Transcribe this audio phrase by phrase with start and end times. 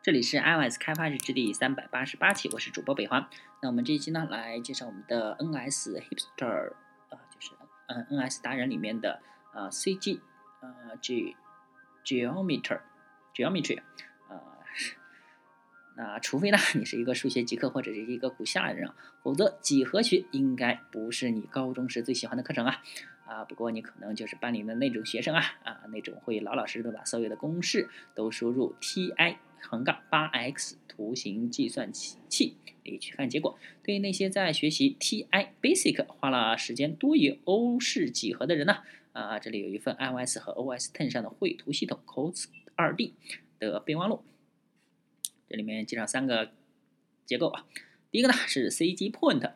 [0.00, 3.28] 这里是 iOS 开发日志第三百八十八期，我是主播北环。
[3.60, 6.72] 那我们这一期呢，来介绍我们的 NS Hipster，
[7.08, 7.50] 呃，就是
[7.88, 9.20] 嗯 NS 达人里面的
[9.52, 10.20] 呃 CG，
[10.60, 11.34] 呃 G
[12.04, 12.80] Geometry
[13.34, 13.82] Geometry，
[14.28, 14.40] 呃，
[15.96, 22.80] 那除非呢你是一个数学极客或者是一个古希腊人啊，否则几何学应该不是你高中时最喜欢的课程啊。
[23.26, 29.12] 啊，不过你可能就是班里的那种学生啊，啊，那种会老老实实的把所有的公式都输入 Ti
[29.60, 33.58] 横杠八 x 图形计算器里去看结果。
[33.82, 35.26] 对于那些在学习 Ti
[35.60, 38.78] Basic 花了时间多于欧式几何的人呢，
[39.12, 43.14] 啊，这里有一份 iOS 和 OS Ten 上的绘图系统 Cos 二 D
[43.58, 44.22] 的备忘录，
[45.48, 46.50] 这里面介绍三个
[47.26, 47.66] 结构啊，
[48.10, 49.52] 第一个呢是 CG Point。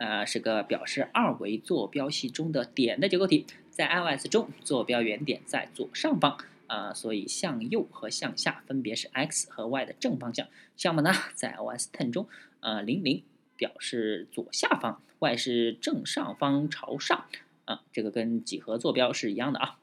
[0.00, 10.46] 呃，是个表示二维坐标系中的点的结构体，在 iOS 中，坐标原点在左上方，啊，所以向右和向下分别是 x 和 y 的正方向。
[10.76, 12.28] 项目呢，在 OS Ten 中，
[12.60, 13.24] 呃，零零
[13.56, 17.26] 表示左下方，y 是正上方朝上，
[17.64, 19.78] 啊，这个跟几何坐标是一样的啊。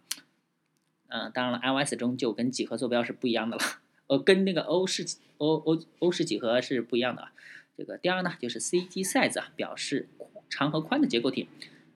[1.07, 3.63] 嗯，当然了，iOS 中就跟几何坐标是不一样的了，
[4.07, 5.05] 呃，跟那个欧式
[5.37, 7.33] 欧欧欧式几何是不一样的啊。
[7.77, 10.07] 这个第二呢，就是 CG size 啊，表示
[10.49, 11.49] 长和宽的结构体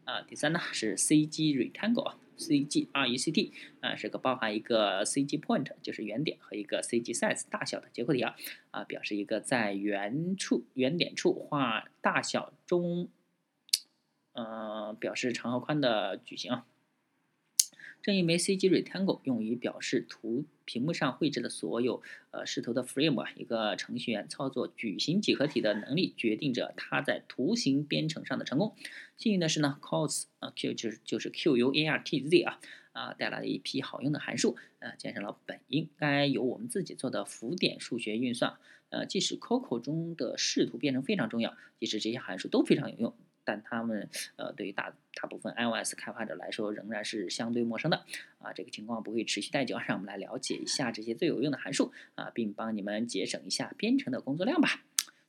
[0.03, 0.21] 啊。
[0.21, 3.51] 第三呢是 CG rectangle 啊 CgRect
[3.81, 8.35] 啊，是个包含一个 CG point，就是原点和一个 CG size 大小的结构体啊
[8.71, 13.09] 啊，表示一个在原处原点处画大小中，
[14.33, 16.65] 呃，表示长和宽的矩形啊。
[18.01, 28.73] 正因为 CG rectangle 用于表示图屏幕上绘制的所有呃视图的 frame 啊，一个程序员操作矩形几何体的能力决定着他在图形编程上的成功。
[29.17, 32.59] 幸运的是呢，cos 啊 Q 就是就是 Q U A R T Z 啊
[32.93, 38.57] 啊带来了一批好用的函数，呃，减少了本应该由我们自己做的浮点数学运算。
[38.91, 43.13] 呃，即使 Coco 中的视图编程非常重要，即使这些函数都非常有用。
[43.49, 48.05] 但他们呃，对于大大部分 iOS 开发者来说，仍然是相对陌生的
[48.37, 48.53] 啊。
[48.53, 54.85] 这个情况不会持续太久， 让我们来了解一下这些最有用的函数啊，并帮你们节省一下编程的工作量吧。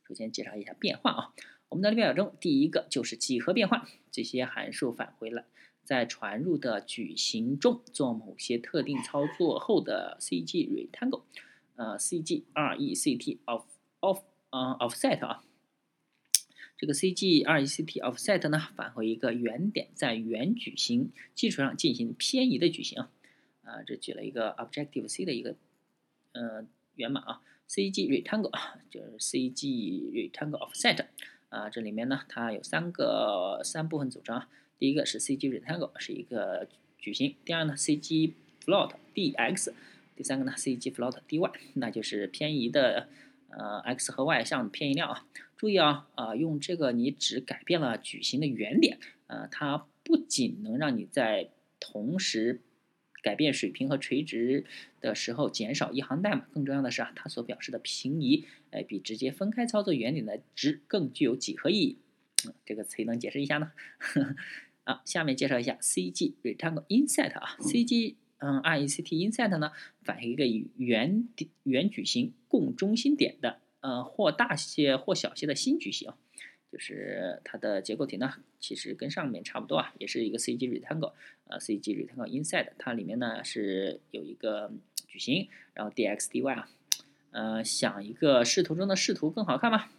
[0.07, 1.33] 首先介绍一下变换啊，
[1.69, 3.81] 我们的列表中第一个就是几何变换，
[4.11, 5.45] 这些函数返回了
[5.83, 11.23] 在传入的矩形中做某些特定操作后的 CG rectangle，
[11.75, 13.63] 呃，CG RECT of
[14.01, 14.19] of
[14.51, 15.43] 呃 offset 啊。
[16.81, 23.05] 这个 CG RECT offset 呢，返回一个原点在原矩形基础上进行偏移的矩形
[23.61, 25.55] 啊，这举了一个 Objective C 的一个
[26.31, 26.65] 呃
[26.95, 28.49] 源码啊，CG rectangle
[28.89, 31.05] 就是 CG rectangle offset
[31.49, 34.49] 啊，这里面呢它有三个三部分组成啊，
[34.79, 36.67] 第一个是 CG rectangle 是一个
[36.97, 38.31] 矩形，第二呢 CG
[38.65, 39.71] float dx，
[40.15, 43.07] 第三个呢 CG float dy，那就是偏移的。
[43.53, 45.27] 呃，x 和 y 项偏移量啊，
[45.61, 52.61] 注意啊，啊，用这个你只改变了矩形的原点，呃，它不仅能让你在同时
[53.21, 54.65] 改变水平和垂直
[54.99, 61.99] 的时候减少一行代码，更重要的是啊，它所表示的平移，哎，比直接分开操作原点的值更具有几何意义。
[62.65, 63.71] 这个词能解释一下呢？
[64.85, 68.15] 啊，下面介绍一下 CG rectangle inset 啊，CG。
[68.43, 69.71] 嗯，RECT inset 呢，
[70.01, 71.27] 反映一个与原
[71.61, 76.11] 原矩形共中心点的，呃，或大些或小些的新矩形，
[76.71, 81.13] 就是它的结构体呢，其实跟上面差不多啊，也是一个 CG rectangle，
[81.47, 84.71] 呃，CG rectangle Inside，它里面呢是有一个
[85.07, 86.69] 矩形，然后 dx dy 啊，
[87.31, 89.89] 呃，想一个视图中的视图更好看吗？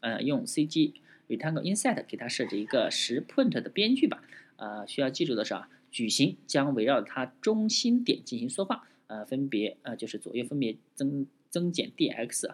[0.00, 0.94] 呃，用 CG
[1.28, 4.22] rectangle Inside 给它设置一个十 point 的边距吧，
[4.56, 5.68] 呃，需要记住的是啊。
[5.94, 12.50] 矩形将围绕它中心点进行缩放，呃，分别呃就是左右分别增增减 dx，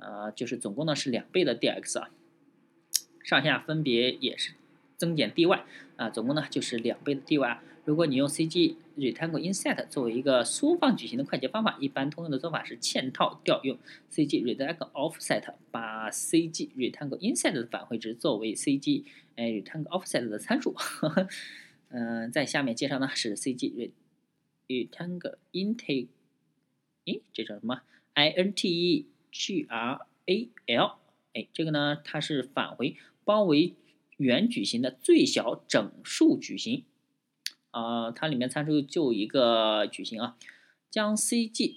[0.00, 2.10] 呃，就是总共呢是两倍的 dx 啊，
[3.22, 4.54] 上下分别也是
[4.96, 5.62] 增减 dy，
[5.96, 7.58] 啊，总共呢就是两倍的 dy。
[7.86, 13.78] 如果你用 CG rectangle inset 作为一个缩放矩形的快捷方法，一般通用的做法是嵌套调用
[14.10, 19.04] CG rectangle offset，把 CG rectangle inset 的返回值作为 CG
[19.36, 20.76] 哎 rectangle offset 的参数。
[21.88, 23.90] 嗯，在下面介绍呢是 CG
[24.68, 26.06] rectangle integral，
[27.06, 27.80] 诶，这叫什么
[28.14, 30.92] ？I N T E G R A L，
[31.34, 33.74] 哎，这个呢它是返回包围
[34.16, 36.84] 原矩形的最小整数矩形，
[37.70, 40.36] 啊，它里面参数就一个矩形啊，
[40.90, 41.76] 将 CG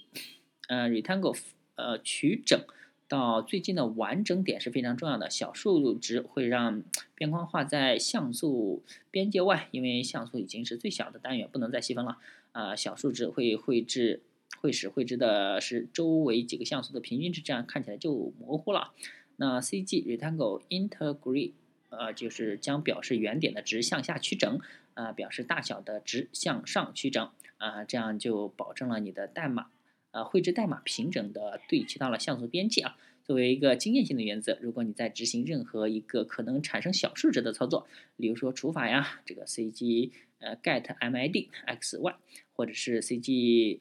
[0.68, 1.38] 呃 rectangle
[1.76, 2.60] 呃取整。
[3.06, 5.28] 到最近的完整点是非常重要的。
[5.28, 6.82] 小数值会让
[7.14, 12.16] 边框画在像素边界外，因为像素已经是最小的单元，不能再细分了。
[12.52, 14.22] 啊，小数值会绘制
[14.64, 18.94] 会使绘制的是周围几个像素的平均值，这样看起来就模糊了。
[19.36, 21.52] 那 CG Rectangle Integrate，
[21.90, 24.58] 呃，就是将表示原点的值向下曲整，
[24.94, 27.28] 啊，表示大小的值向上曲整，
[27.58, 29.66] 啊，这样就保证了你的代码，
[30.12, 32.96] 呃，绘制代码平整的对齐到了像素边界啊。
[33.22, 42.16] 作为一个经验性的原则，如果你在执行任何一个可能产生小数值的操作，比如说除法呀，这个 CG 呃 get MID x y，
[42.54, 43.80] 或者是 CG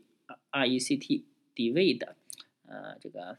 [0.52, 1.24] RECT
[1.56, 2.08] divide，
[2.68, 3.38] 呃这个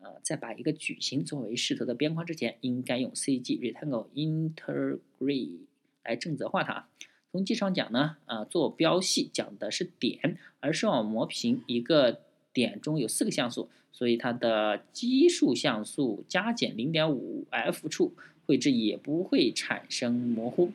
[0.00, 5.58] 呃在把一个矩形作为视图的边框之前，应该用 CG rectangle integrate
[6.04, 6.88] 来正则化它。
[7.32, 12.20] 从技术上讲呢，呃坐标系讲的是点，而视网膜屏一个
[12.52, 13.68] 点中有四个像素。
[13.92, 18.12] 所以它的奇数像素加减零点五 f 处
[18.44, 20.70] 绘制也不会产生模糊。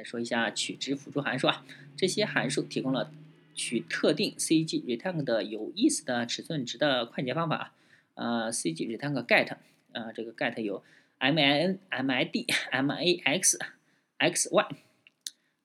[0.00, 1.62] 再说一下取值辅助函数啊，
[1.94, 3.12] 这些函数提供了
[3.54, 7.72] 取特定 CG retang 的有意思的尺寸值的快捷方法啊。
[8.14, 9.58] 呃，CG retang get，
[9.92, 10.82] 呃，这个 get 有
[11.18, 13.58] min、mid、 max、
[14.18, 14.66] xy。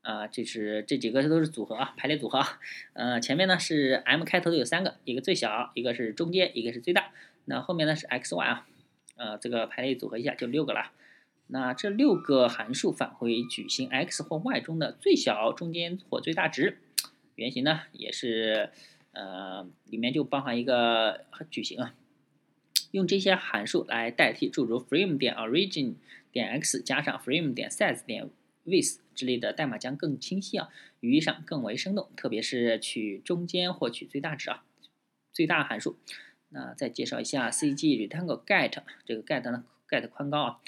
[0.01, 2.59] 啊，这是这几个都是组合啊，排列组合啊。
[2.91, 7.13] 呃，前面呢是 M 开头的有三个，一个最小，一个是中间，一个是最大。
[7.45, 8.67] 那后面呢是 X、Y 啊，
[9.15, 10.91] 呃，这个排列组合一下就六个了。
[11.47, 16.79] 那这六个函数返回矩形 X 或 Y 中的最小、中间或最大值。
[17.35, 18.71] 原型呢也是，
[19.11, 21.95] 呃，里面就包含一个矩形啊。
[22.91, 25.95] 用这些函数来代替诸如 frame 点 origin
[26.31, 28.29] 点 x 加上 frame 点 size 点
[28.65, 28.99] width。
[29.15, 30.67] 之类的代码将更清晰啊，
[30.99, 34.65] 语义上更为生动，特别是取中间或取最大值啊，
[35.31, 35.95] 最大函数。
[36.49, 40.59] 那再介绍一下 CG Rectangle Get，这个 Get 呢，Get 宽高啊，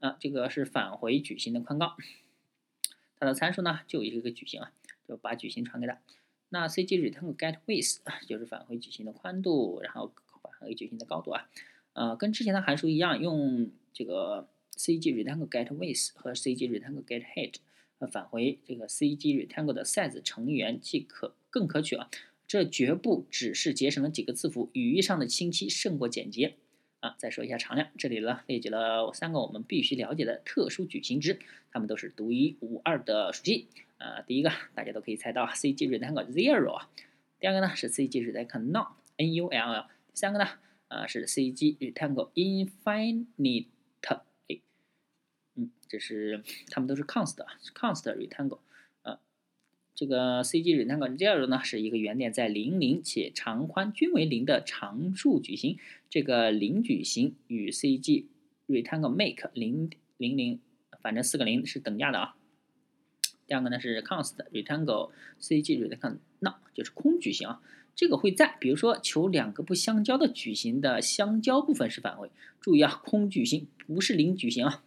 [0.00, 1.96] 啊，这个是返回矩形的宽高，
[3.18, 4.72] 它的参数呢就一个矩形啊，
[5.06, 5.98] 就把矩形传给它。
[6.50, 10.12] 那 CG Rectangle Get Width 就是返回矩形的宽度，然后
[10.42, 11.48] 返回矩形的高度啊，
[11.92, 17.54] 呃，跟之前的函数一样，用这个 CG Rectangle Get Width 和 CG Rectangle Get Height。
[18.12, 22.08] 返回这个 CGRect 的 size 成员即可更可取啊，
[22.46, 26.54] 这绝不只是节省了几个字符，语义上的清晰胜过简洁
[27.00, 27.14] 啊。
[27.18, 31.38] 再说一下常量，这里呢列举了三个我们必须了解的特殊矩形值，
[31.70, 33.66] 它们都是独一无二的属性
[33.98, 34.22] 啊。
[34.22, 36.90] 第一个大家都可以猜到，CG Rectangle Zero 啊。
[37.40, 39.86] 第二个呢是 CG Rectangle Null，N-U-L-L。
[40.12, 40.48] 第三个呢
[40.88, 43.66] 啊是 CG Rectangle Infinite。
[45.60, 48.60] 嗯，这是它们都是 const，const rectangle，
[49.98, 55.76] 这个 CG rectangle zero 呢是一个原点在零零且长宽均为零的常数矩形，
[56.08, 58.26] 这个零矩形与 CG
[58.68, 60.60] rectangle make 零零零，
[61.02, 62.36] 反正四个零是等价的啊。
[63.48, 65.10] 第二个呢是 const rectangle
[65.40, 67.60] CG rectangle no 就是空矩形啊，
[67.96, 72.30] 这个会在比如说求两个不相交的矩形的相交部分时返回，
[72.60, 74.84] 注意啊，空矩形不是零矩形啊。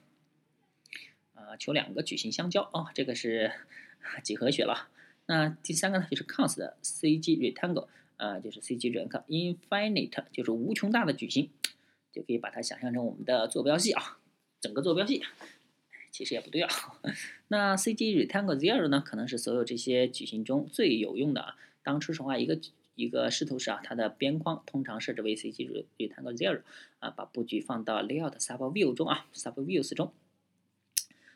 [1.60, 3.52] 求两个矩形相交哦，这个是
[4.24, 4.88] 几何学了。
[5.28, 7.88] 那第三个呢，就是 const CG rectangle，
[8.18, 11.50] 呃，就是 CG rectangle infinite，就是无穷大的矩形，
[12.12, 14.18] 就可以把它想象成我们的坐标系啊，
[14.60, 15.24] 整个坐标系。
[16.12, 16.70] 其实也不对啊。
[17.48, 21.56] 那 CG rectangle zero 呢，可能是所有这些矩形中最有用的啊。
[21.84, 22.60] 当初说话一个
[22.96, 26.64] 一个视图时啊，它的边框通常设置为 CG rectangle zero，
[27.00, 30.12] 啊，把布局放到 layout subview 中啊，subviews 中。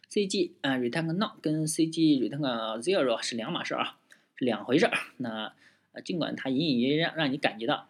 [0.09, 3.97] CG 啊 return null 跟 CG return zero 是两码事啊，
[4.35, 4.93] 是两回事儿。
[5.17, 5.53] 那
[5.91, 7.89] 呃，尽管它隐隐约约让让你感觉到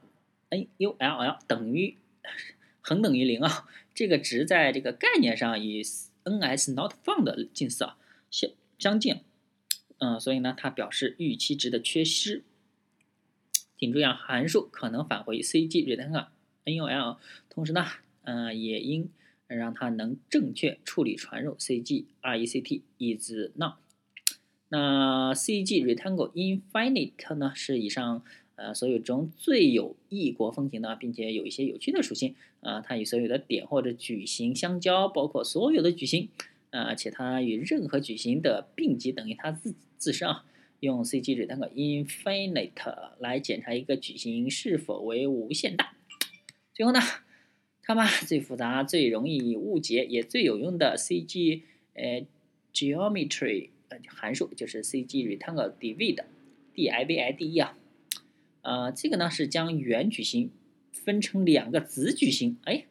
[0.50, 1.98] null 等于
[2.81, 5.81] 恒等于零啊，这个值在这个概念上与
[6.24, 7.98] ns not found 近似啊，
[8.31, 9.22] 相相近。
[9.98, 12.43] 嗯，所以呢，它表示预期值的缺失。
[13.77, 16.12] 请注意啊，函数可能返回 CG return
[16.65, 17.17] null，
[17.50, 17.86] 同时呢，
[18.24, 19.10] 嗯，也应。
[19.47, 23.73] 让它能正确处理传入 CG RECT is now。
[24.69, 28.23] 那 CG Rectangle Infinite 呢是以上
[28.55, 32.81] 呃所有中最有异国风情的，并且有一些有趣的属性啊。
[32.81, 36.29] 它与所有的点或者矩形相交，包括所有的矩形
[36.71, 40.45] 啊，且它与任何矩形的并集等于它自自身啊。
[40.81, 45.95] 用 CG Rectangle Infinite 来检查一个矩形是否为无限大。
[46.73, 46.99] 最后呢？
[47.86, 51.62] 看吧，最复杂、最容易误解也最有用的 CG
[51.94, 52.25] 呃
[52.74, 57.77] geometry 呃函数就是 CG rectangle divide，d i v i d e 啊，
[58.63, 60.50] 呃，这个呢是将原矩形
[60.92, 62.58] 分成两个子矩形。
[62.63, 62.88] 哎，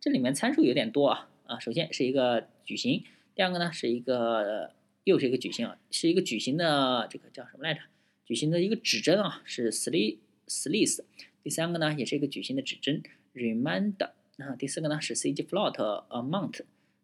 [0.00, 4.72] 这里面参数有点多啊啊，首先是一个矩形，第二个呢是一个
[5.04, 7.80] 又是一个矩形啊，是一个矩形的这个叫什么来着？
[8.24, 11.04] 矩形的一个指针啊是 sli slis，
[11.42, 13.02] 第三个呢也是一个矩形的指针
[13.34, 15.76] remainder，那，第四个呢是 CG float
[16.08, 16.60] amount，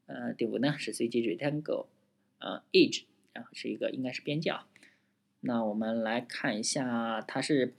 [0.07, 1.87] 呃，第五呢是 CG rectangle，
[2.39, 4.69] 呃，age，然后是一个应该是边界啊。
[5.41, 7.75] 那我们来看一下，它是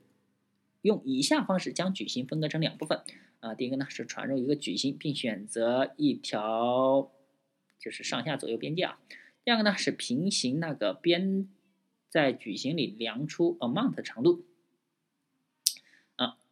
[0.81, 3.01] 用以下方式将矩形分割成两部分
[3.39, 7.11] 啊，第一个呢是传入一个矩形，并选择一条
[7.79, 8.99] 就是上下左右边界啊，
[9.43, 11.49] 第二个呢是平行那个边。
[12.07, 14.45] 在矩形里量出 amount 长度，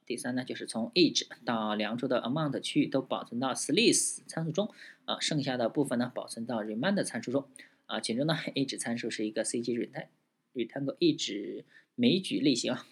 [0.05, 4.69] 第三呢就是从 age 到量出的 amount 区域都保存到 slice 参数中，
[5.05, 7.48] 啊，剩下的部分呢保存到 remain 的参数中，
[7.86, 10.07] 啊，其中呢 age 参数是一个 CG rectangle
[10.53, 11.63] rectangle age
[11.95, 12.86] 枚矩类型啊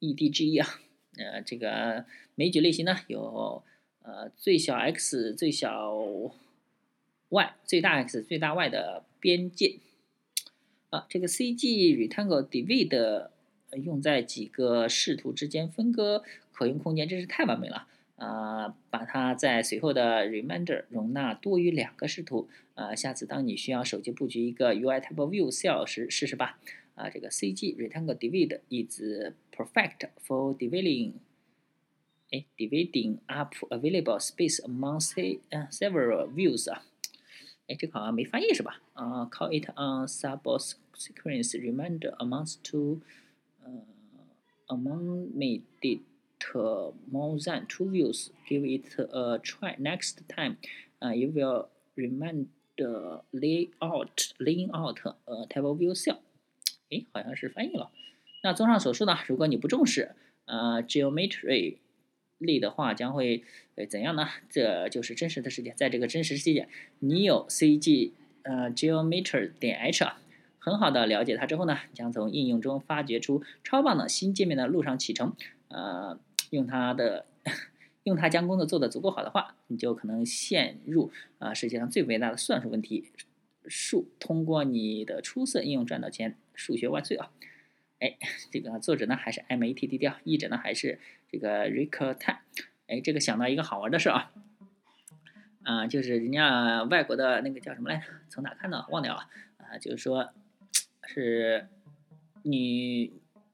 [0.00, 0.80] ，EDGE 啊，
[1.16, 2.04] 呃，这个
[2.34, 3.62] 枚矩类型呢有
[4.02, 5.94] 呃最小 x 最小
[7.28, 9.80] y 最大 x 最大 y 的边界。
[10.90, 13.28] 啊，这个 CG rectangle divide
[13.72, 16.22] 用在几个视图之间分割
[16.52, 18.74] 可用空间，真是太完美了啊！
[18.90, 22.94] 把它在随后的 reminder 容纳多于两个视图啊。
[22.94, 26.58] 下次当你需要手机布局一个 UI type view cell 时，试试吧。
[26.94, 29.00] 啊，这个 CG rectangle divide is
[29.52, 31.12] perfect for dividing
[32.32, 35.00] 哎 dividing up available space among
[35.70, 36.82] several views 啊。
[37.68, 38.80] 哎，这个好像没翻译是吧？
[38.94, 43.00] 啊，call it on subsequence reminder amounts to
[44.68, 46.00] among made it
[47.10, 48.30] more than two views.
[48.48, 50.56] Give it a try next time.
[51.00, 52.46] 啊，you will remind
[53.32, 56.18] lay out laying out a table view cell.
[56.90, 57.90] 哎，好像是翻译了。
[58.42, 60.14] 那综上所述呢，如果你不重视
[60.46, 61.78] 呃 geometry
[62.38, 63.42] 力的话将会
[63.74, 64.28] 呃怎样呢？
[64.48, 66.68] 这就是真实的世界，在这个真实世界，
[67.00, 70.20] 你有 CG 呃 Geometry 点 H 啊，
[70.68, 75.34] 很好的了解它之后呢，将从应用中发掘出超棒的新界面的路上启程。
[75.68, 76.18] 呃，
[76.50, 77.24] 用它的
[78.02, 83.10] 用它将工作做得足够好的话，你就可能陷入啊世界上最伟大的算术问题
[83.66, 87.30] 数，通过你的出色应用赚到钱，数学万岁啊！
[88.00, 88.16] 哎，
[88.50, 92.36] 这个作者呢还是 M A T D 调，译者呢还是这个 Rick Tan。
[92.88, 94.30] 哎，这个想到一个好玩的事啊，
[95.64, 98.04] 啊，就是人家外国的那个叫什么来着？
[98.28, 98.86] 从哪看的？
[98.90, 100.30] 忘掉了啊，就是说，
[101.10, 101.66] 是
[102.42, 103.10] 女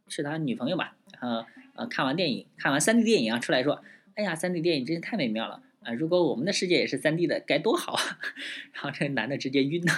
[0.08, 0.96] 是他女朋友吧？
[1.20, 1.46] 然后
[1.76, 3.80] 呃，看完电影，看完 3D 电影啊，出来说，
[4.16, 5.92] 哎呀，3D 电影真是太美妙了啊！
[5.94, 8.02] 如果我们的世界也是 3D 的，该多好啊！
[8.74, 9.92] 然后这个男的直接晕了。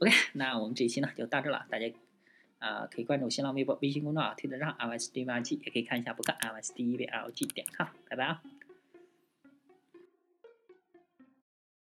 [0.00, 1.92] OK，那我们这一期呢就到这了，大家。
[2.58, 8.40] 啊，可以关注新浪微博、微信公众号“推特上 LSD 挖机”，也可以看一下博客 LSD 一 V L G 点 com，拜拜啊。